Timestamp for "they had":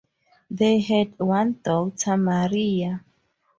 0.49-1.19